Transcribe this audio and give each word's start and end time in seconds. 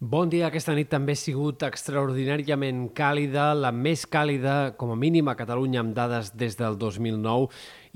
Bon 0.00 0.30
dia. 0.32 0.46
Aquesta 0.48 0.72
nit 0.72 0.88
també 0.88 1.12
ha 1.12 1.20
sigut 1.20 1.60
extraordinàriament 1.66 2.86
càlida, 2.96 3.50
la 3.52 3.68
més 3.68 4.06
càlida, 4.08 4.70
com 4.80 4.94
a 4.94 4.96
mínim, 4.96 5.26
a 5.28 5.34
Catalunya, 5.36 5.82
amb 5.82 5.92
dades 5.92 6.30
des 6.40 6.56
del 6.56 6.78
2009 6.80 7.50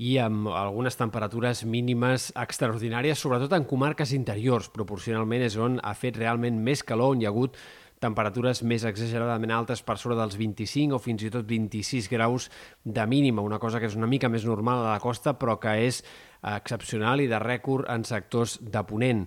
i 0.05 0.11
amb 0.21 0.51
algunes 0.53 0.99
temperatures 0.99 1.63
mínimes 1.65 2.27
extraordinàries, 2.37 3.17
sobretot 3.17 3.55
en 3.57 3.65
comarques 3.65 4.13
interiors. 4.13 4.69
Proporcionalment 4.69 5.47
és 5.47 5.57
on 5.57 5.79
ha 5.81 5.95
fet 5.97 6.21
realment 6.21 6.61
més 6.61 6.85
calor, 6.85 7.15
on 7.15 7.25
hi 7.25 7.25
ha 7.25 7.33
hagut 7.33 7.57
temperatures 8.05 8.61
més 8.61 8.85
exageradament 8.85 9.55
altes 9.57 9.81
per 9.81 9.97
sobre 9.97 10.19
dels 10.19 10.37
25 10.37 10.93
o 10.93 11.01
fins 11.01 11.25
i 11.25 11.33
tot 11.33 11.49
26 11.49 12.11
graus 12.13 12.51
de 12.85 13.09
mínima, 13.09 13.41
una 13.41 13.57
cosa 13.57 13.81
que 13.81 13.89
és 13.89 13.97
una 13.97 14.05
mica 14.05 14.29
més 14.29 14.45
normal 14.45 14.83
a 14.83 14.91
la 14.91 15.01
costa 15.01 15.33
però 15.39 15.57
que 15.57 15.73
és 15.87 16.03
excepcional 16.45 17.23
i 17.23 17.29
de 17.31 17.41
rècord 17.41 17.89
en 17.89 18.05
sectors 18.05 18.59
de 18.61 18.83
Ponent. 18.85 19.25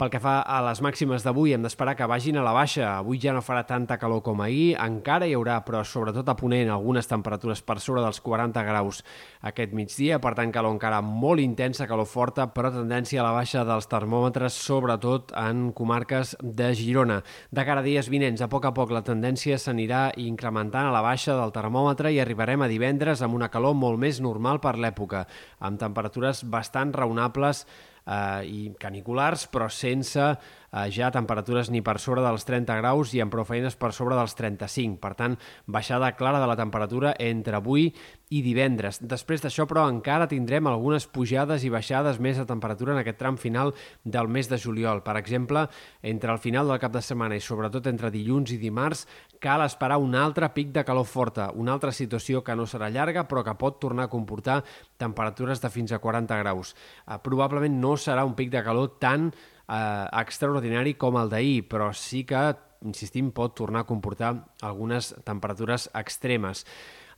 Pel 0.00 0.08
que 0.08 0.16
fa 0.16 0.38
a 0.48 0.62
les 0.64 0.78
màximes 0.80 1.20
d'avui, 1.26 1.50
hem 1.52 1.60
d'esperar 1.60 1.92
que 1.92 2.06
vagin 2.08 2.38
a 2.40 2.42
la 2.46 2.54
baixa. 2.56 2.86
Avui 3.02 3.18
ja 3.20 3.34
no 3.36 3.42
farà 3.44 3.66
tanta 3.68 3.98
calor 4.00 4.22
com 4.24 4.38
ahir, 4.40 4.70
encara 4.80 5.26
hi 5.28 5.34
haurà, 5.36 5.58
però 5.66 5.82
sobretot 5.84 6.30
a 6.32 6.34
Ponent, 6.40 6.70
algunes 6.72 7.10
temperatures 7.10 7.60
per 7.60 7.76
sobre 7.84 8.00
dels 8.00 8.22
40 8.24 8.62
graus 8.64 9.02
aquest 9.50 9.74
migdia, 9.76 10.16
per 10.16 10.32
tant 10.38 10.54
calor 10.54 10.72
encara 10.72 11.02
molt 11.04 11.44
intensa, 11.44 11.84
calor 11.90 12.08
forta, 12.08 12.46
però 12.48 12.70
tendència 12.72 13.20
a 13.20 13.26
la 13.26 13.34
baixa 13.36 13.66
dels 13.68 13.90
termòmetres, 13.92 14.56
sobretot 14.70 15.36
en 15.36 15.68
comarques 15.76 16.32
de 16.40 16.72
Girona. 16.80 17.20
De 17.52 17.68
cara 17.68 17.84
a 17.84 17.88
dies 17.90 18.08
vinents, 18.08 18.40
a 18.40 18.48
poc 18.48 18.70
a 18.70 18.72
poc 18.72 18.96
la 18.96 19.04
tendència 19.04 19.60
s'anirà 19.60 20.06
incrementant 20.16 20.88
a 20.88 20.96
la 20.96 21.04
baixa 21.04 21.36
del 21.36 21.52
termòmetre 21.52 22.08
i 22.08 22.24
arribarem 22.24 22.64
a 22.64 22.72
divendres 22.72 23.20
amb 23.20 23.36
una 23.36 23.52
calor 23.52 23.76
molt 23.76 24.00
més 24.00 24.24
normal 24.24 24.64
per 24.64 24.78
l'època, 24.80 25.26
amb 25.60 25.76
temperatures 25.84 26.46
bastant 26.48 26.96
raonables 26.96 27.66
eh, 28.06 28.46
i 28.46 28.72
caniculars, 28.78 29.46
però 29.46 29.68
sense 29.68 30.38
eh, 30.72 30.88
ja 30.94 31.10
temperatures 31.10 31.70
ni 31.70 31.82
per 31.82 31.98
sobre 31.98 32.22
dels 32.24 32.46
30 32.48 32.78
graus 32.80 33.14
i 33.14 33.20
amb 33.22 33.32
prou 33.32 33.46
feines 33.48 33.76
per 33.76 33.92
sobre 33.96 34.18
dels 34.18 34.36
35. 34.38 34.98
Per 35.02 35.14
tant, 35.18 35.36
baixada 35.66 36.14
clara 36.16 36.40
de 36.40 36.48
la 36.50 36.58
temperatura 36.58 37.14
entre 37.18 37.58
avui 37.58 37.90
i 38.30 38.42
divendres. 38.46 39.00
Després 39.02 39.42
d'això, 39.42 39.66
però, 39.66 39.88
encara 39.90 40.28
tindrem 40.30 40.68
algunes 40.70 41.08
pujades 41.10 41.64
i 41.66 41.72
baixades 41.72 42.20
més 42.22 42.38
de 42.38 42.46
temperatura 42.46 42.94
en 42.94 43.00
aquest 43.02 43.18
tram 43.18 43.38
final 43.40 43.74
del 44.04 44.30
mes 44.30 44.48
de 44.48 44.58
juliol. 44.58 45.02
Per 45.02 45.16
exemple, 45.18 45.66
entre 46.02 46.32
el 46.32 46.38
final 46.38 46.70
del 46.70 46.78
cap 46.78 46.94
de 46.94 47.02
setmana 47.02 47.34
i 47.34 47.42
sobretot 47.42 47.90
entre 47.90 48.12
dilluns 48.14 48.54
i 48.54 48.60
dimarts, 48.62 49.06
cal 49.42 49.64
esperar 49.64 49.98
un 49.98 50.14
altre 50.14 50.50
pic 50.54 50.70
de 50.70 50.84
calor 50.86 51.08
forta, 51.08 51.50
una 51.56 51.72
altra 51.72 51.90
situació 51.96 52.44
que 52.44 52.54
no 52.54 52.68
serà 52.68 52.90
llarga 52.92 53.24
però 53.26 53.42
que 53.42 53.56
pot 53.58 53.80
tornar 53.80 54.06
a 54.06 54.12
comportar 54.12 54.60
temperatures 55.00 55.62
de 55.62 55.70
fins 55.72 55.92
a 55.92 55.98
40 55.98 56.38
graus. 56.42 56.74
Eh, 57.06 57.18
probablement 57.24 57.80
no 57.80 57.96
serà 57.96 58.24
un 58.28 58.36
pic 58.38 58.52
de 58.52 58.62
calor 58.62 58.98
tan 59.00 59.30
eh, 59.70 60.06
extraordinari 60.22 60.96
com 60.98 61.18
el 61.20 61.30
d'ahir, 61.30 61.68
però 61.70 61.90
sí 61.94 62.24
que, 62.28 62.42
insistim, 62.86 63.30
pot 63.36 63.54
tornar 63.56 63.84
a 63.84 63.88
comportar 63.88 64.34
algunes 64.66 65.14
temperatures 65.24 65.88
extremes. 65.94 66.64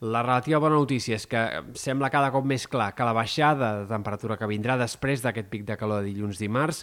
La 0.02 0.24
relativa 0.24 0.58
bona 0.58 0.80
notícia 0.80 1.14
és 1.14 1.28
que 1.30 1.40
sembla 1.78 2.10
cada 2.10 2.32
cop 2.34 2.44
més 2.48 2.66
clar 2.66 2.90
que 2.98 3.06
la 3.06 3.14
baixada 3.14 3.72
de 3.82 3.88
temperatura 3.90 4.36
que 4.36 4.50
vindrà 4.50 4.74
després 4.80 5.22
d'aquest 5.22 5.48
pic 5.52 5.64
de 5.68 5.78
calor 5.78 6.02
de 6.02 6.10
dilluns-dimarts 6.10 6.82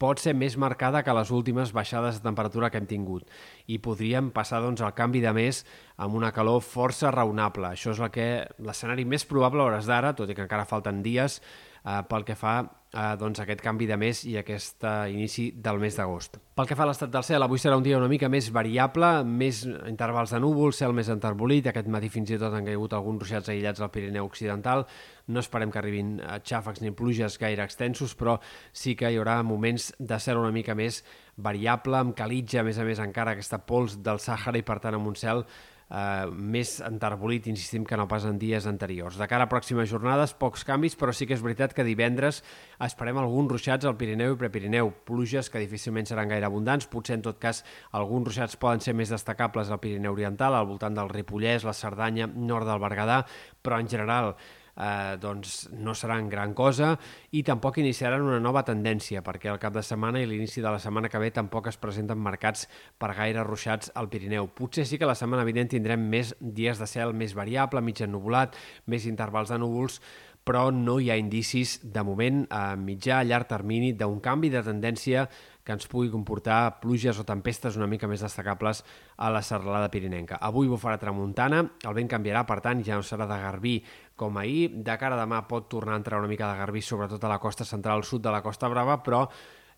pot 0.00 0.18
ser 0.18 0.32
més 0.34 0.56
marcada 0.58 1.02
que 1.06 1.14
les 1.14 1.30
últimes 1.30 1.70
baixades 1.76 2.18
de 2.18 2.24
temperatura 2.24 2.70
que 2.70 2.80
hem 2.80 2.88
tingut 2.90 3.28
i 3.70 3.78
podríem 3.84 4.30
passar 4.34 4.62
doncs, 4.64 4.82
al 4.82 4.94
canvi 4.96 5.22
de 5.22 5.32
mes 5.36 5.60
amb 5.96 6.16
una 6.18 6.32
calor 6.34 6.62
força 6.64 7.12
raonable. 7.14 7.70
Això 7.70 7.92
és 7.94 8.00
el 8.02 8.10
que 8.14 8.28
l'escenari 8.64 9.04
més 9.04 9.24
probable 9.28 9.62
a 9.62 9.68
hores 9.68 9.86
d'ara, 9.86 10.14
tot 10.16 10.30
i 10.30 10.34
que 10.34 10.44
encara 10.48 10.66
falten 10.68 11.02
dies, 11.04 11.40
eh, 11.84 12.00
pel 12.08 12.24
que 12.26 12.34
fa 12.34 12.56
a 12.94 13.14
doncs, 13.18 13.40
aquest 13.42 13.60
canvi 13.62 13.88
de 13.90 13.96
mes 13.98 14.22
i 14.30 14.36
aquest 14.38 14.84
uh, 14.86 15.10
inici 15.10 15.48
del 15.58 15.80
mes 15.82 15.96
d'agost. 15.98 16.38
Pel 16.54 16.68
que 16.70 16.76
fa 16.78 16.84
a 16.86 16.88
l'estat 16.88 17.10
del 17.10 17.24
cel, 17.26 17.42
avui 17.42 17.58
serà 17.58 17.74
un 17.76 17.82
dia 17.82 17.98
una 17.98 18.08
mica 18.10 18.30
més 18.30 18.52
variable, 18.54 19.08
més 19.26 19.64
intervals 19.90 20.30
de 20.30 20.38
núvol, 20.42 20.70
cel 20.76 20.94
més 20.94 21.10
enterbolit, 21.10 21.66
aquest 21.66 21.90
matí 21.90 22.12
fins 22.14 22.30
i 22.30 22.38
tot 22.38 22.54
han 22.54 22.70
caigut 22.70 22.94
alguns 22.94 23.24
ruixats 23.24 23.50
aïllats 23.50 23.82
al 23.82 23.90
Pirineu 23.90 24.30
Occidental, 24.30 24.86
no 25.26 25.42
esperem 25.42 25.74
que 25.74 25.82
arribin 25.82 26.14
eh, 26.20 26.38
xàfecs 26.46 26.84
ni 26.84 26.94
pluges 26.94 27.40
gaire 27.42 27.66
extensos, 27.66 28.14
però 28.14 28.38
sí 28.72 28.94
que 28.94 29.10
hi 29.10 29.18
haurà 29.18 29.40
moments 29.42 29.90
de 29.98 30.20
cel 30.22 30.38
una 30.38 30.54
mica 30.54 30.78
més 30.78 31.02
variable, 31.34 31.98
amb 31.98 32.14
calitja, 32.14 32.62
a 32.62 32.66
més 32.68 32.78
a 32.78 32.86
més 32.86 33.02
encara 33.02 33.34
aquesta 33.34 33.58
pols 33.66 33.98
del 34.06 34.22
Sàhara 34.22 34.60
i 34.60 34.66
per 34.66 34.78
tant 34.84 35.00
amb 35.00 35.10
un 35.10 35.18
cel 35.18 35.42
eh, 35.90 36.26
més 36.30 36.76
enterbolit, 36.84 37.48
insistim, 37.50 37.84
que 37.84 37.98
no 37.98 38.06
pas 38.10 38.24
en 38.28 38.38
dies 38.40 38.66
anteriors. 38.70 39.18
De 39.20 39.28
cara 39.30 39.48
a 39.48 39.50
pròximes 39.50 39.90
jornades, 39.90 40.34
pocs 40.38 40.64
canvis, 40.66 40.96
però 41.00 41.12
sí 41.12 41.28
que 41.28 41.36
és 41.36 41.44
veritat 41.44 41.74
que 41.76 41.86
divendres 41.86 42.42
esperem 42.84 43.18
alguns 43.20 43.52
ruixats 43.52 43.86
al 43.88 43.96
Pirineu 44.00 44.34
i 44.34 44.40
Prepirineu, 44.40 44.90
pluges 45.08 45.50
que 45.50 45.62
difícilment 45.62 46.08
seran 46.08 46.32
gaire 46.32 46.48
abundants, 46.48 46.88
potser 46.90 47.18
en 47.18 47.28
tot 47.28 47.40
cas 47.42 47.64
alguns 47.92 48.30
ruixats 48.30 48.58
poden 48.60 48.82
ser 48.84 48.96
més 48.96 49.12
destacables 49.12 49.70
al 49.70 49.80
Pirineu 49.82 50.16
Oriental, 50.16 50.54
al 50.54 50.68
voltant 50.68 50.96
del 50.96 51.12
Ripollès, 51.12 51.64
la 51.64 51.76
Cerdanya, 51.76 52.28
nord 52.28 52.68
del 52.68 52.82
Berguedà, 52.82 53.22
però 53.62 53.80
en 53.80 53.90
general 53.90 54.34
eh, 54.76 55.16
doncs 55.20 55.68
no 55.72 55.94
seran 55.94 56.28
gran 56.28 56.54
cosa 56.54 56.94
i 57.32 57.42
tampoc 57.46 57.78
iniciaran 57.82 58.24
una 58.24 58.40
nova 58.42 58.64
tendència 58.66 59.22
perquè 59.24 59.52
el 59.52 59.60
cap 59.62 59.74
de 59.74 59.82
setmana 59.82 60.20
i 60.20 60.28
l'inici 60.28 60.62
de 60.64 60.70
la 60.70 60.82
setmana 60.82 61.10
que 61.10 61.22
ve 61.22 61.30
tampoc 61.34 61.70
es 61.70 61.80
presenten 61.80 62.18
marcats 62.18 62.68
per 62.98 63.14
gaire 63.14 63.44
ruixats 63.46 63.92
al 63.94 64.10
Pirineu. 64.10 64.50
Potser 64.54 64.86
sí 64.86 64.98
que 64.98 65.08
la 65.08 65.18
setmana 65.18 65.46
vinent 65.46 65.70
tindrem 65.72 66.08
més 66.10 66.34
dies 66.40 66.78
de 66.78 66.90
cel 66.90 67.14
més 67.14 67.34
variable, 67.34 67.82
mig 67.82 68.00
ennubulat, 68.02 68.56
més 68.86 69.06
intervals 69.10 69.52
de 69.52 69.58
núvols, 69.58 70.00
però 70.44 70.68
no 70.70 70.98
hi 71.00 71.08
ha 71.10 71.16
indicis, 71.16 71.78
de 71.82 72.02
moment, 72.04 72.44
a 72.52 72.76
mitjà, 72.76 73.22
a 73.22 73.24
llarg 73.24 73.48
termini, 73.48 73.94
d'un 73.96 74.20
canvi 74.20 74.50
de 74.52 74.60
tendència 74.62 75.24
que 75.64 75.72
ens 75.72 75.88
pugui 75.88 76.10
comportar 76.12 76.78
pluges 76.82 77.18
o 77.18 77.24
tempestes 77.24 77.78
una 77.80 77.88
mica 77.88 78.08
més 78.10 78.22
destacables 78.22 78.82
a 79.16 79.30
la 79.32 79.40
serralada 79.42 79.88
pirinenca. 79.90 80.38
Avui 80.44 80.68
bufarà 80.68 80.98
tramuntana, 81.00 81.62
el 81.88 81.96
vent 81.96 82.10
canviarà, 82.12 82.44
per 82.44 82.60
tant, 82.64 82.84
ja 82.84 83.00
no 83.00 83.06
serà 83.06 83.26
de 83.30 83.40
garbí 83.40 83.74
com 84.16 84.36
ahir. 84.38 84.68
De 84.84 84.98
cara 85.00 85.16
a 85.16 85.22
demà 85.24 85.42
pot 85.48 85.70
tornar 85.72 85.96
a 85.96 86.02
entrar 86.02 86.20
una 86.20 86.30
mica 86.30 86.50
de 86.52 86.60
garbí, 86.60 86.84
sobretot 86.84 87.24
a 87.24 87.32
la 87.32 87.40
costa 87.40 87.64
central, 87.64 88.04
al 88.04 88.08
sud 88.08 88.22
de 88.22 88.34
la 88.34 88.42
Costa 88.44 88.68
Brava, 88.68 89.00
però 89.02 89.24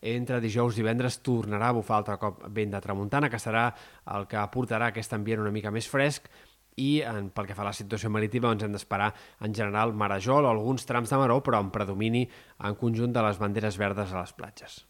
entre 0.02 0.42
dijous 0.42 0.76
i 0.76 0.82
divendres 0.82 1.22
tornarà 1.24 1.70
a 1.70 1.76
bufar 1.76 2.00
altre 2.00 2.18
cop 2.20 2.42
vent 2.53 2.74
de 2.74 2.82
tramuntana, 2.82 3.30
que 3.30 3.41
serà 3.41 3.70
el 4.14 4.26
que 4.28 4.36
aportarà 4.42 4.91
aquest 4.91 5.14
ambient 5.16 5.41
una 5.41 5.54
mica 5.54 5.72
més 5.72 5.88
fresc 5.88 6.28
i 6.76 7.00
en, 7.08 7.30
pel 7.32 7.48
que 7.48 7.56
fa 7.56 7.64
a 7.64 7.70
la 7.70 7.76
situació 7.76 8.10
marítima 8.12 8.50
doncs 8.50 8.66
hem 8.66 8.74
d'esperar 8.76 9.12
en 9.47 9.54
general 9.56 9.94
marejol 9.97 10.44
o 10.44 10.53
alguns 10.53 10.84
trams 10.88 11.12
de 11.12 11.20
maró 11.20 11.41
però 11.44 11.62
en 11.64 11.72
predomini 11.72 12.26
en 12.68 12.76
conjunt 12.76 13.16
de 13.16 13.24
les 13.24 13.41
banderes 13.41 13.80
verdes 13.80 14.12
a 14.12 14.20
les 14.20 14.36
platges. 14.36 14.82